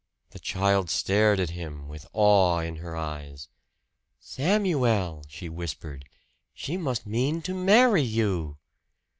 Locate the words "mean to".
7.05-7.53